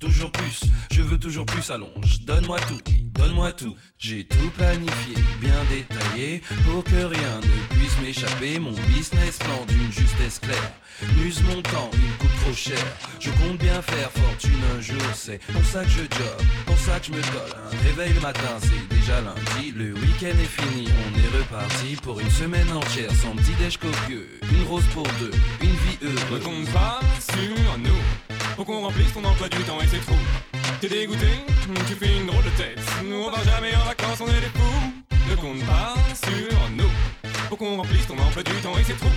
[0.00, 2.22] Toujours plus, je veux toujours plus allonge.
[2.22, 2.80] Donne-moi tout,
[3.14, 3.76] donne-moi tout.
[3.96, 8.58] J'ai tout planifié, bien détaillé, pour que rien ne puisse m'échapper.
[8.58, 10.72] Mon business plan d'une justesse claire.
[11.16, 12.84] Muse mon temps, il coûte trop cher.
[13.20, 16.98] Je compte bien faire fortune un jour, c'est pour ça que je job, pour ça
[16.98, 17.54] que je me colle.
[17.64, 19.70] Un réveil le matin, c'est déjà lundi.
[19.76, 24.40] Le week-end est fini, on est reparti pour une semaine entière sans petit déj copieux.
[24.50, 25.30] Une rose pour deux,
[25.62, 26.42] une vie Ne heureuse.
[26.42, 28.27] compte pas sur nous.
[28.58, 30.16] Pour qu'on remplisse ton emploi du temps et c'est trop.
[30.80, 31.28] T'es dégoûté
[31.86, 32.80] Tu fais une drôle de tête.
[33.04, 34.92] Nous on va jamais en vacances, on est des fous.
[35.30, 36.90] Ne compte pas sur nous.
[37.48, 39.10] Pour qu'on remplisse ton emploi du temps et c'est trop.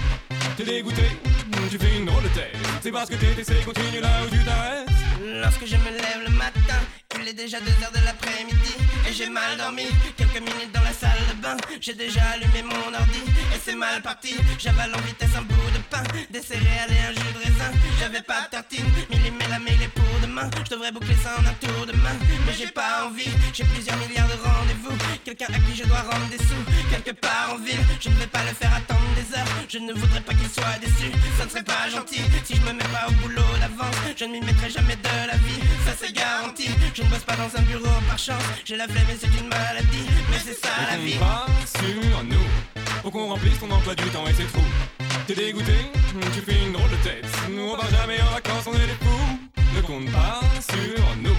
[0.58, 1.04] T'es dégoûté
[1.70, 2.56] Tu fais une drôle de tête.
[2.82, 4.88] C'est parce que t'es continue là où tu t'arrêtes.
[5.24, 6.80] Lorsque je me lève le matin,
[7.20, 8.76] il est déjà 2 heures de l'après-midi
[9.08, 9.88] et j'ai mal dormi.
[10.18, 13.22] Quelques minutes dans la salle de bain, j'ai déjà allumé mon ordi
[13.54, 14.36] et c'est mal parti.
[14.60, 17.72] J'avale en vitesse un bout de pain, des céréales et un jus de raisin.
[18.00, 20.50] J'avais pas de tartine, millimètre la mêlée pour demain.
[20.66, 22.16] Je devrais boucler ça en un tour de main,
[22.46, 23.30] mais j'ai pas envie.
[23.54, 26.64] J'ai plusieurs milliards de rendez-vous, quelqu'un à qui je dois rendre des sous.
[26.90, 29.48] Quelque part en ville, je ne vais pas le faire attendre des heures.
[29.68, 32.22] Je ne voudrais pas qu'il soit déçu, ça ne serait pas gentil.
[32.44, 35.38] Si je me mets pas au boulot d'avance, je ne m'y mettrai jamais de la
[35.38, 35.62] vie.
[35.86, 38.44] Ça c'est garanti, je ne bosse pas dans un bureau par chance.
[38.66, 41.18] J'ai la flemme et c'est une maladie, mais c'est ça la vie.
[41.18, 42.48] pas sur nous.
[43.02, 45.01] Pour qu'on remplisse ton emploi du temps et c'est trop.
[45.34, 45.72] T'es dégoûté
[46.34, 47.26] Tu fais une drôle de tête.
[47.50, 49.40] Nous on va jamais en vacances, on est des fous.
[49.78, 51.38] Ne compte pas sur nous.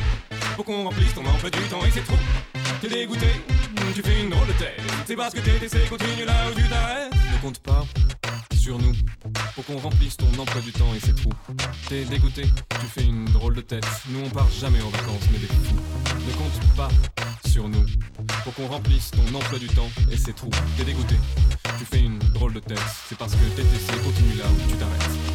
[0.57, 2.17] Pour qu'on remplisse ton emploi du temps et c'est trop.
[2.81, 3.27] T'es dégoûté
[3.95, 4.81] Tu fais une drôle de tête.
[5.05, 7.13] C'est parce que t'es c'est continue là où tu t'arrêtes.
[7.13, 7.85] Ne compte pas
[8.63, 8.93] sur nous.
[9.57, 11.33] Pour qu'on remplisse ton emploi du temps et c'est trop.
[11.89, 13.85] T'es dégoûté Tu fais une drôle de tête.
[14.09, 15.75] Nous on part jamais en vacances, mais des fous.
[16.29, 16.89] Ne compte pas
[17.49, 17.85] sur nous.
[18.45, 20.51] Pour qu'on remplisse ton emploi du temps et c'est trop.
[20.77, 21.17] T'es dégoûté
[21.79, 22.79] Tu fais une drôle de tête.
[23.09, 25.32] C'est parce que TTC continue là où tu t'arrêtes.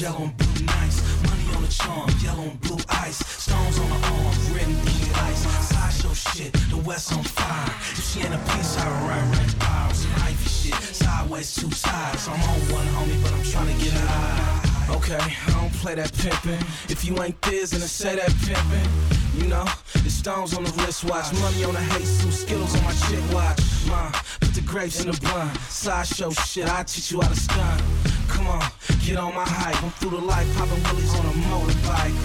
[0.00, 1.00] Yellow and blue nice.
[1.22, 3.18] Money on the charm, yellow and blue ice.
[3.18, 5.42] Stones on the arm, red and blue ice.
[5.68, 7.74] Sideshow shit, the West on fire.
[7.92, 9.92] If she ain't a piece, I right by.
[9.92, 12.28] Some hyphy shit, sideways two sides.
[12.28, 14.65] I'm on one homie, but I'm trying to get high.
[14.88, 16.60] Okay, I don't play that pimpin'.
[16.90, 19.16] If you ain't this, then I say that pimpin'.
[19.36, 23.20] You know, the stones on the wristwatch, money on the Jesus, Skittles on my chick
[23.34, 23.60] watch.
[23.86, 24.10] Ma,
[24.40, 25.54] put the grapes in the blunt.
[25.68, 27.82] Sideshow shit, I teach you how to stunt.
[28.28, 28.62] Come on,
[29.04, 29.82] get on my hype.
[29.82, 32.16] I'm through the life, popping willies on a motorbike.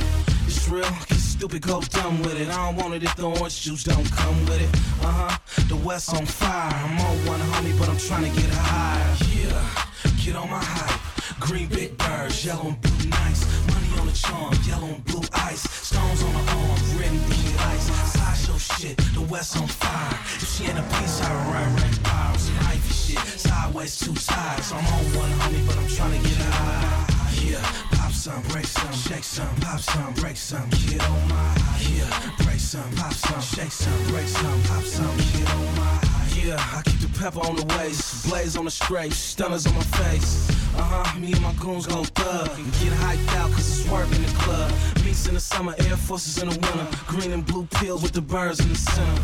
[0.46, 2.48] It's real, get stupid, go dumb with it.
[2.48, 4.69] I don't want it if the orange juice don't come with it.
[5.04, 5.38] Uh huh,
[5.68, 6.72] the West on fire.
[6.74, 9.18] I'm on one homie, but I'm trying to get high.
[9.34, 11.00] Yeah, get on my hype.
[11.42, 13.42] Green big birds, yellow and blue nice.
[13.68, 15.64] Money on the charm, yellow and blue ice.
[15.72, 17.88] Stones on the arm, red and blue ice.
[18.14, 20.14] Sideshow shit, the West on fire.
[20.38, 22.38] If she ain't a piece, I run right by.
[22.38, 24.72] Some hyphy shit, sideways two sides.
[24.72, 27.12] I'm on one homie, but I'm trying to get high.
[27.42, 31.58] Yeah, pop some, break some, shake some, pop some, break some, on my
[31.90, 36.00] Yeah, break some, pop some, shake some, break some, pop some, on my
[36.38, 39.82] Yeah, I keep the pepper on the waist, blaze on the straight, stunners on my
[39.82, 40.61] face.
[40.76, 44.08] Uh huh, me and my goons gon' thug and get hyped out cause it's work
[44.16, 44.72] in the club.
[45.04, 48.22] Meets in the summer, Air Forces in the winter, green and blue pills with the
[48.22, 49.22] birds in the center.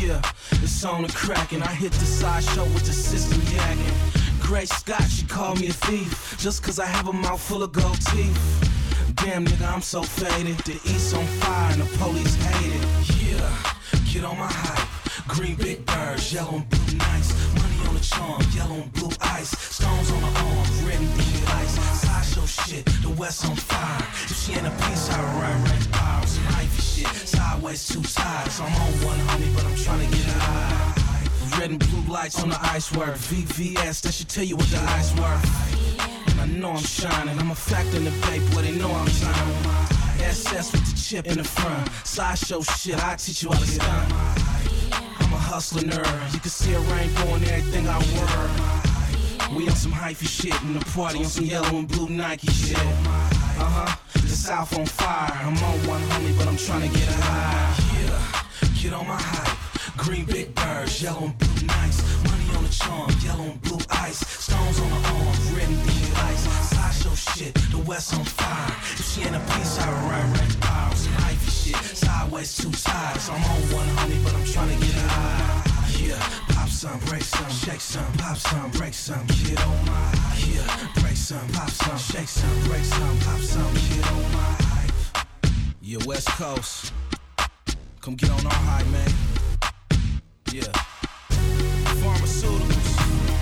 [0.00, 0.20] Yeah,
[0.62, 4.42] it's on the crack and I hit the side show with the system yakking.
[4.42, 7.72] Grace Scott, she called me a thief just cause I have a mouth full of
[7.72, 9.14] gold teeth.
[9.16, 10.56] Damn nigga, I'm so faded.
[10.58, 12.82] The East on fire and the police hate it.
[13.20, 13.74] Yeah,
[14.12, 14.85] get on my hype.
[15.28, 17.32] Green big birds, yellow and blue nice.
[17.54, 19.50] Money on the charm, yellow and blue ice.
[19.50, 21.74] Stones on the arm, red and blue ice.
[22.00, 24.06] Sideshow shit, the West on fire.
[24.24, 26.24] If she ain't a piece, I run right by.
[26.26, 28.60] Some hyphy shit, sideways two sides.
[28.60, 31.58] I'm on one homie, but I'm trying to get high.
[31.58, 33.16] red and blue lights on the ice work.
[33.16, 36.30] VVS, that should tell you what the ice worth.
[36.30, 37.38] And I know I'm shining.
[37.38, 39.56] I'm a factor in the vape, boy, they know I'm shining.
[40.20, 41.88] SS with the chip in the front.
[42.04, 44.65] Sideshow shit, I teach you how to stunt.
[45.36, 46.32] A hustler nerd.
[46.32, 49.54] You can see a rainbow in everything I wear.
[49.54, 52.78] We on some hyphy shit in the party on some yellow and blue Nike shit.
[52.78, 53.96] Uh huh.
[54.14, 55.36] The South on fire.
[55.44, 57.76] I'm on one homie, but I'm trying to get high.
[58.00, 59.58] Yeah, get on my hype.
[59.98, 62.00] Green big birds, yellow and blue nights.
[62.24, 64.20] Money on the charm, yellow and blue ice.
[64.26, 66.44] Stones on the arms, red and blue lights.
[66.72, 68.72] Sideshow shit, the West on fire.
[68.96, 70.94] If she ain't a piece, I run right by.
[70.94, 71.12] Some
[72.36, 73.28] sideways two sides.
[73.28, 75.62] I'm on one homie, but I'm trying to get high.
[75.98, 76.18] Yeah,
[76.54, 80.12] pop some, break some, shake some, pop some, break some, get on my
[80.46, 84.56] Yeah, break some, pop some, shake some, break some, pop some, get on my
[85.80, 86.92] Yeah, West Coast,
[88.00, 89.10] come get on our high, man.
[90.52, 90.72] Yeah.
[92.02, 93.35] Pharmaceuticals.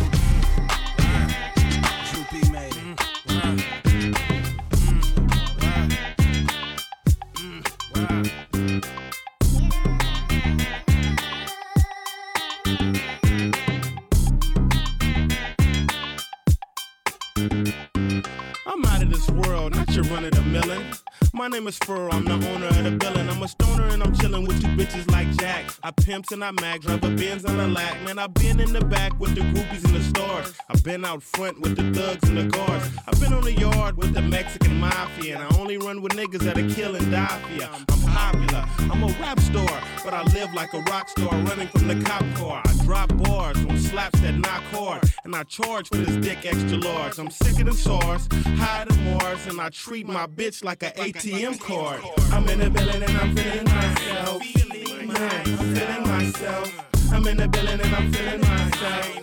[21.45, 23.29] My name is Furl, I'm the owner of the billin'.
[23.29, 25.67] I'm a stoner and I'm chillin' with two bitches like Jack.
[25.83, 28.01] I pimps and I mag, drive a Benz on a lack.
[28.01, 30.55] Man, I've been in the back with the groupies in the stores.
[30.71, 32.89] I've been out front with the thugs and the guards.
[33.07, 35.39] I've been on the yard with the Mexican mafia.
[35.39, 37.69] And I only run with niggas that'll kill and die for ya.
[37.75, 41.89] I'm popular, I'm a rap star, but I live like a rock star running from
[41.89, 42.63] the cop car.
[42.65, 46.79] I drop bars on slaps that knock hard, and I charge for this dick extra
[46.79, 47.19] large.
[47.19, 50.93] I'm sick sicker than SARS, higher than Mars, and I treat my bitch like an
[50.93, 52.01] ATM card.
[52.33, 54.41] I'm in the building and I'm feeling myself.
[54.41, 57.13] I'm feeling myself.
[57.13, 59.17] I'm in the building and I'm feeling myself.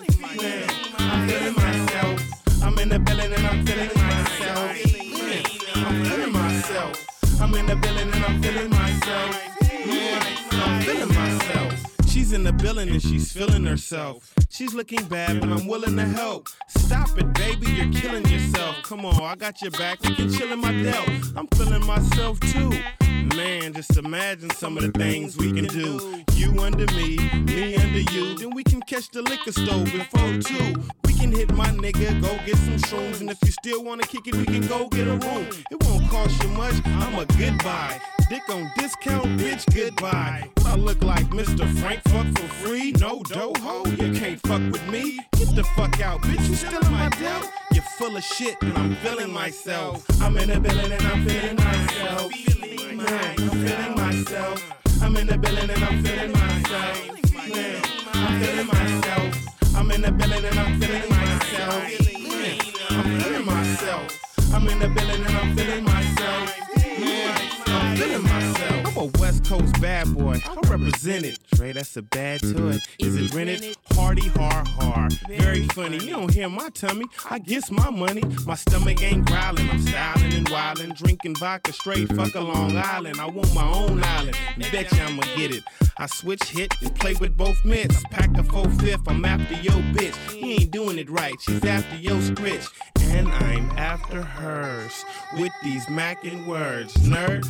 [0.99, 2.63] I'm feeling myself.
[2.63, 4.91] I'm in the building and I'm feeling myself.
[5.23, 5.43] Man,
[5.75, 7.41] I'm feeling myself.
[7.41, 9.57] I'm in the building and I'm feeling myself.
[9.85, 11.40] Man, I'm feeling myself.
[12.31, 14.33] She's in the building and she's feeling herself.
[14.49, 16.47] She's looking bad, but I'm willing to help.
[16.69, 18.77] Stop it, baby, you're killing yourself.
[18.83, 20.01] Come on, I got your back.
[20.07, 21.09] You can chill in my delt.
[21.35, 22.69] I'm feeling myself too.
[23.35, 26.23] Man, just imagine some of the things we can do.
[26.35, 28.37] You under me, me under you.
[28.37, 30.81] Then we can catch the liquor stove store before two.
[31.03, 33.19] We can hit my nigga, go get some shrooms.
[33.19, 35.49] And if you still wanna kick it, we can go get a room.
[35.69, 37.99] It won't cost you much, I'm a goodbye.
[38.31, 40.49] Dick on discount, bitch, goodbye.
[40.65, 41.67] I look like Mr.
[41.79, 42.93] Frank, fuck for free.
[42.93, 45.19] No dough ho, you can't fuck with me.
[45.33, 47.45] Get the fuck out, bitch, you still in my doubt.
[47.73, 50.05] You're full of shit and I'm feeling myself.
[50.21, 52.31] I'm in the building and I'm feeling myself.
[52.31, 54.71] I'm feeling myself.
[55.01, 57.09] I'm in the building and I'm feeling myself.
[58.13, 59.75] I'm feeling myself.
[59.75, 61.83] I'm in the building and I'm feeling myself.
[62.91, 64.53] I'm feeling myself.
[64.53, 66.60] I'm in the building and I'm feeling myself.
[69.51, 70.39] Coast bad boy.
[70.45, 71.37] I represent it.
[71.55, 72.77] Trey, that's a bad toy.
[72.99, 73.75] Is it rented?
[73.91, 75.11] Hardy, hard, hard.
[75.27, 75.97] Very funny.
[75.97, 77.03] You don't hear my tummy.
[77.29, 78.23] I guess my money.
[78.45, 79.69] My stomach ain't growling.
[79.69, 80.97] I'm styling and wildin'.
[80.97, 82.07] Drinking vodka straight.
[82.13, 83.19] Fuck a Long Island.
[83.19, 84.37] I want my own island.
[84.55, 85.63] And bet you I'ma get it.
[85.97, 88.01] I switch hit and play with both mitts.
[88.09, 89.05] Pack a four fifth.
[89.05, 90.15] I'm after your bitch.
[90.31, 91.35] He ain't doing it right.
[91.41, 92.69] She's after your scritch.
[93.01, 95.03] And I'm after hers.
[95.37, 96.93] With these mackin' words.
[96.99, 97.45] Nerd.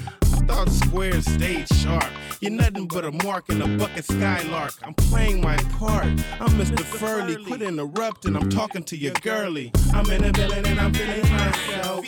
[0.47, 2.05] Thought squares stayed sharp.
[2.39, 4.73] You're nothing but a mark in a bucket skylark.
[4.83, 6.05] I'm playing my part.
[6.05, 6.83] I'm Mr.
[6.83, 7.43] Furley.
[7.45, 8.35] Quit interrupting.
[8.35, 9.71] I'm talking to your girlie.
[9.93, 12.05] I'm in the building and I'm feeling myself.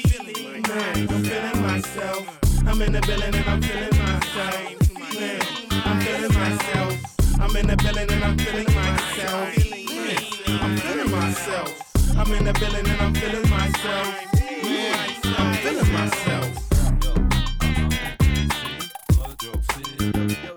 [0.68, 2.40] Man, I'm feeling myself.
[2.66, 4.94] I'm in the building and I'm feeling myself.
[5.20, 7.40] Man, I'm feeling myself.
[7.40, 9.58] I'm in the building and I'm feeling myself.
[9.90, 11.94] Man, I'm feeling myself.
[12.18, 14.34] I'm in the building and I'm feeling myself.
[14.64, 15.53] Man, I'm
[20.14, 20.53] Je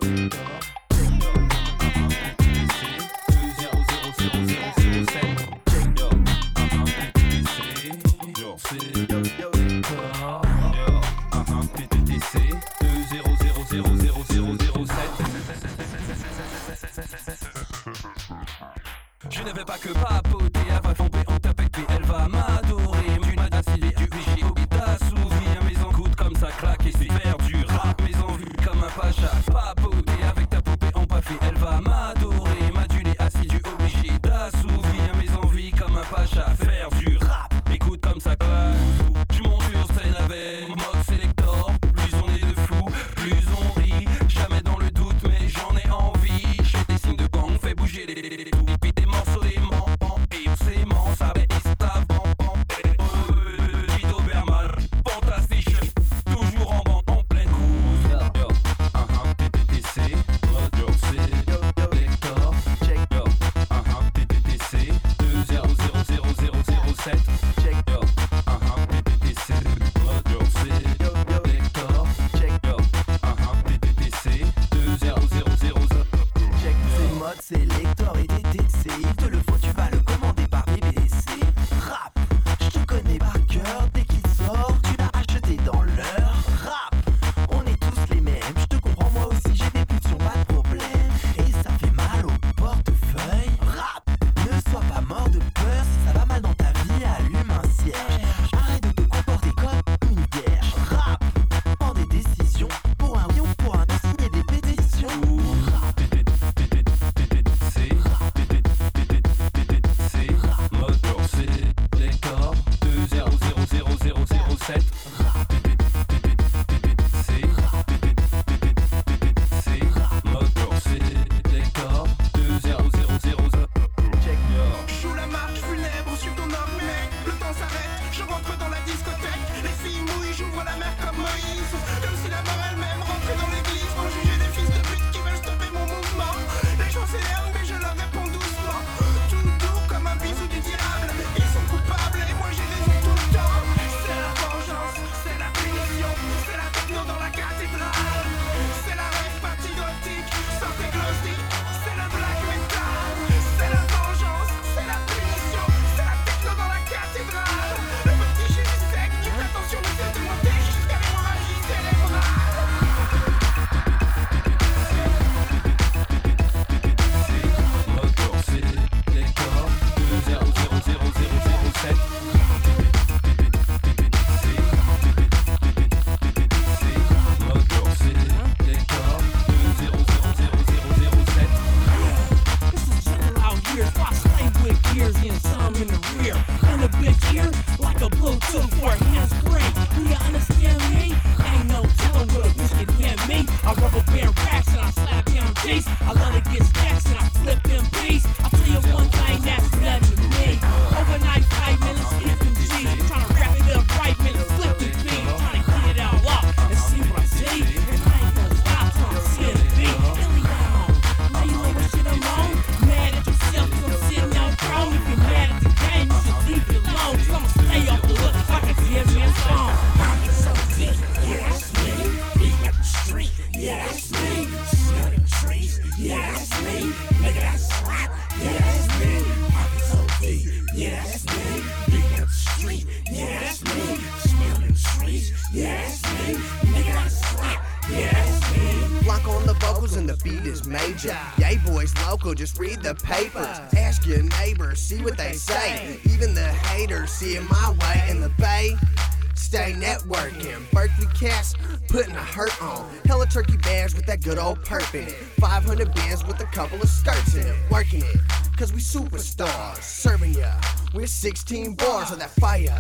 [255.04, 257.54] 500 bands with a couple of skirts in it.
[257.70, 258.16] Working it,
[258.56, 259.82] cause we superstars.
[259.82, 260.52] Serving ya,
[260.94, 262.78] we're 16 bars on that fire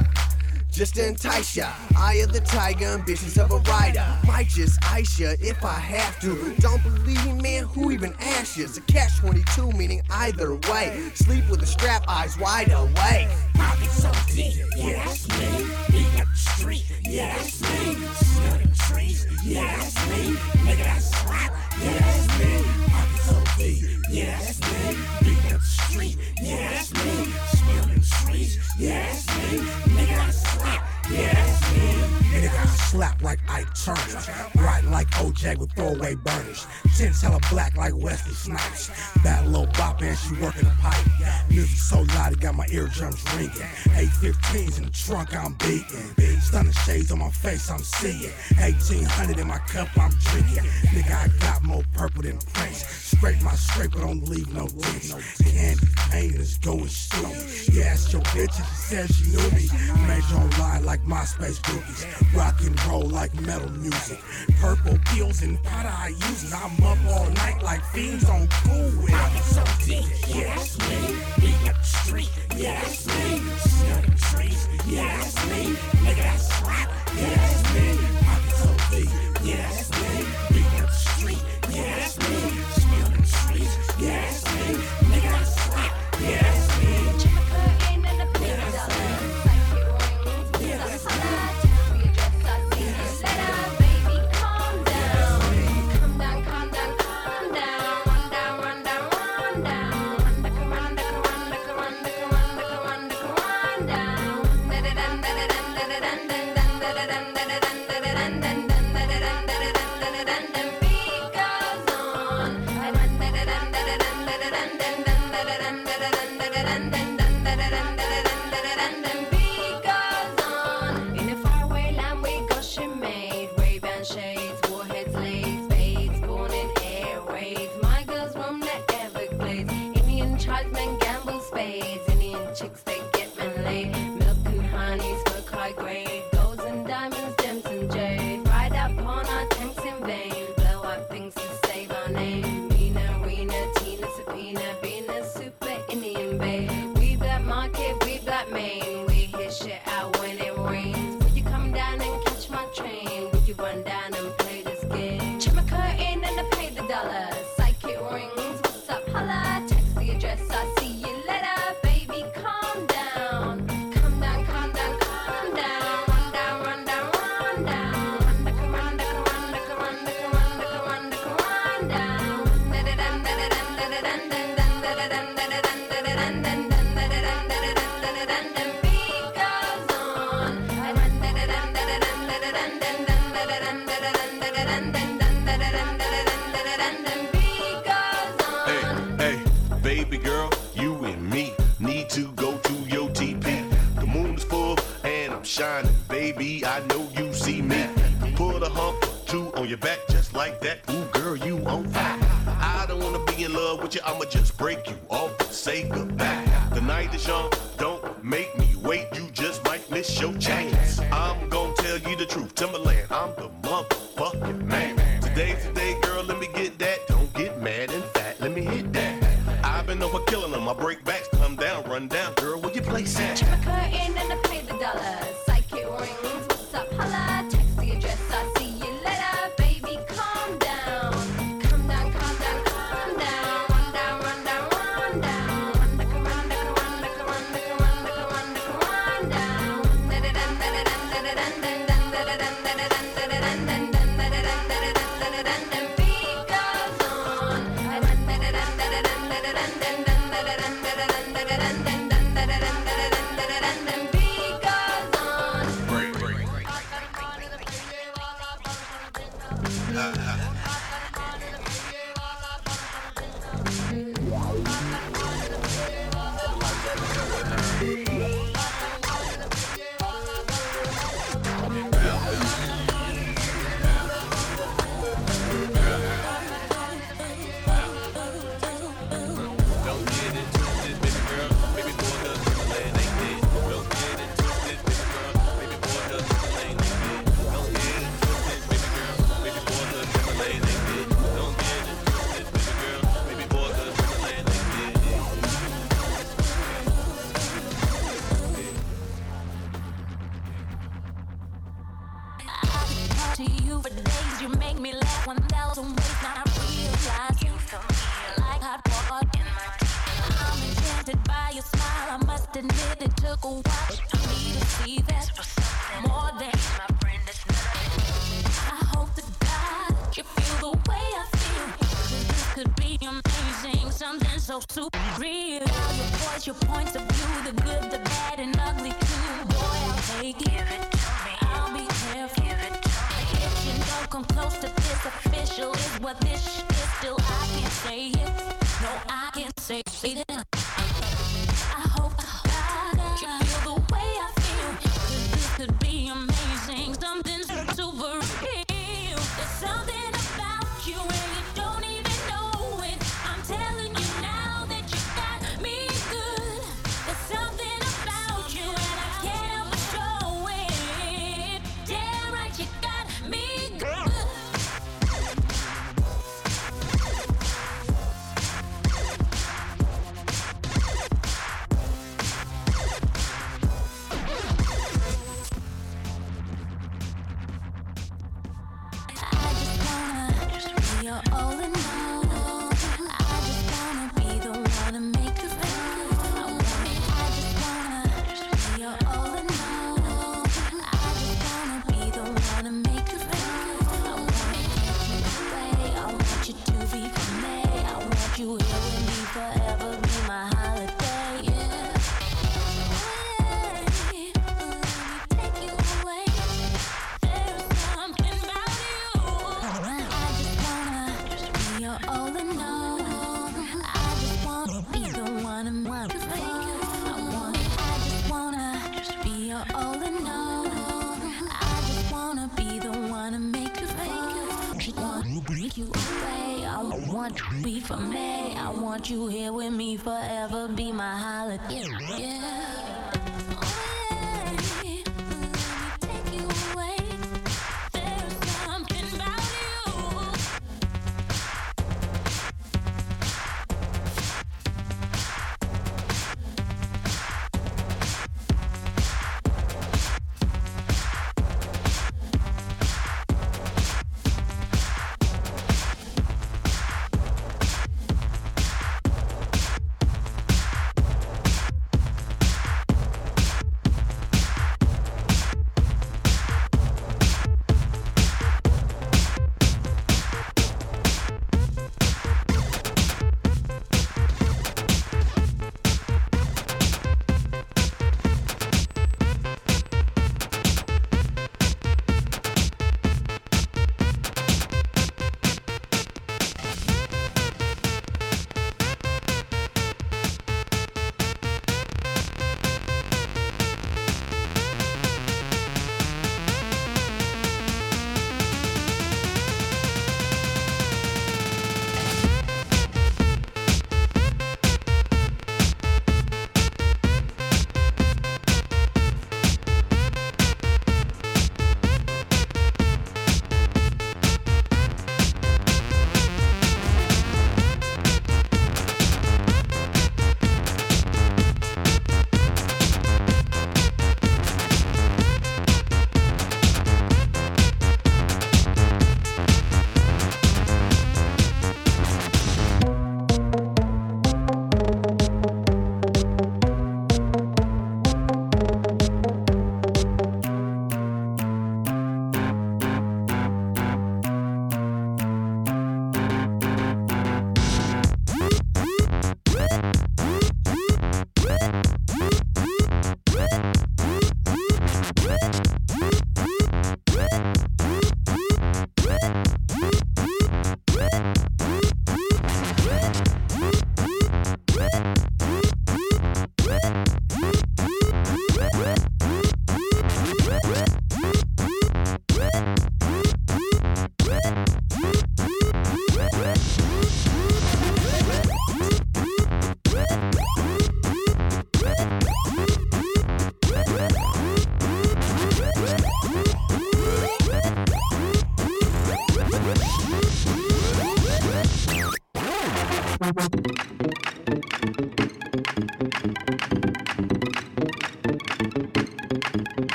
[0.76, 1.72] just to entice ya.
[1.96, 4.06] Eye of the tiger, ambitions of a rider.
[4.26, 6.54] Might just ice ya if I have to.
[6.60, 8.64] Don't believe me, man, who even asked ya?
[8.64, 11.10] It's a catch 22, meaning either way.
[11.14, 13.28] Sleep with the strap, eyes wide awake.
[13.54, 15.66] Pockets so deep, yeah, that's me.
[15.90, 19.16] Beat up the street, yeah, that's me free.
[19.44, 20.36] Yeah, that's me.
[20.64, 21.52] Nigga, that's rap.
[21.82, 22.52] Yeah, that's me.
[22.92, 24.12] Pockets OD.
[24.12, 24.96] Yeah, that's me.
[25.22, 26.16] Beat up the street.
[26.40, 29.58] Yeah, that's me stealing me.
[29.94, 31.10] Nigga got slapped.
[31.10, 32.16] Yeah, me.
[32.32, 34.20] Nigga got slapped like Ike Turner.
[34.56, 36.66] Right like OJ with throwaway burners.
[36.96, 38.90] Tins hella black like Wesley Snipes.
[39.22, 41.06] That little bop and she working a pipe.
[41.48, 43.50] Music so loud it got my eardrums ringing.
[43.50, 46.40] 815s in the trunk I'm beating.
[46.40, 48.32] Stunning shades on my face I'm seeing.
[48.58, 50.64] 1800 in my cup I'm drinking.
[50.90, 52.84] Nigga I got more purple than Prince.
[53.16, 55.14] Scrape my scrape but don't leave no dents.
[55.42, 57.46] Candy pain is going stupid.
[57.72, 59.68] You asked your bitch and she said she knew me.
[60.06, 62.36] Major online like MySpace groupies.
[62.36, 64.18] Rock and roll like metal music.
[64.60, 66.54] Purple pills and pot I use it.
[66.54, 69.14] I'm up all night like fiends on cool with.
[69.14, 71.16] I'm so deep, yeah, that's me.
[71.40, 73.40] Beat up the street, yeah, that's me.
[73.58, 75.76] Snow trees, yeah, that's me.
[76.04, 77.86] Nigga, that rap, yeah, that's me.
[78.26, 79.10] I'm so deep,
[79.42, 80.26] yeah, that's me.
[80.52, 82.65] Beat up the street, yeah, that's me.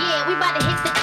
[0.00, 0.97] Yeah, we about to hit the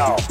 [0.00, 0.29] out.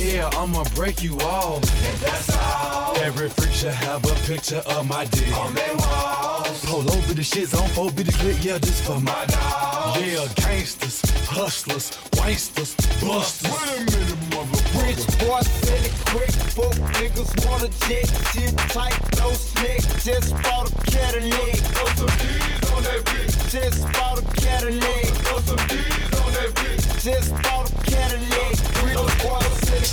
[0.00, 1.58] here, I'ma break you all.
[1.58, 2.96] If that's all.
[2.98, 5.36] Every freak should have a picture of my dick.
[5.36, 6.64] On their walls.
[6.64, 10.00] Pull over the shits on 4 bit click, yeah, just for my dogs.
[10.00, 13.50] Yeah, gangsters, hustlers, wasters, busters.
[13.50, 14.86] Wait a minute, motherfucker.
[14.86, 16.32] Rich boy, send it quick.
[16.56, 19.80] Fuck niggas wanna jet, shit tight, no slick.
[20.02, 21.56] Just bought a Cadillac.
[21.74, 23.34] Throw some D's on that bitch.
[23.50, 25.04] Just bought a Cadillac.
[25.24, 28.56] Throw some D's on that bitch just bought a Cadillac.
[28.76, 29.88] Three to four city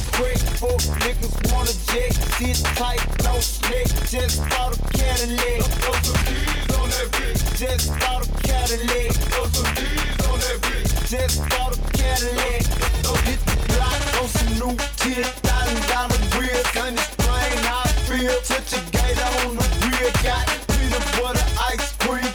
[0.59, 2.11] Four Niggas wanna jet.
[2.35, 3.87] Sit tight, no snake.
[4.11, 5.63] Just bought a Cadillac.
[5.79, 7.39] Throw some keys on that bitch.
[7.57, 9.11] Just bought a Cadillac.
[9.31, 10.91] Throw some keys on that bitch.
[11.07, 12.61] Just bought a Cadillac.
[13.03, 15.25] so hit the block on some new kid.
[15.47, 18.35] Thousand dollar wheels and it's plain I feel.
[18.43, 20.11] Touch a gator on the rear.
[20.27, 22.26] Got peanut butter ice cream.